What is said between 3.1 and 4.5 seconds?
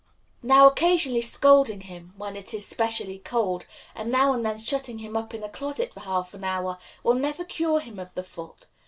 cold, and now and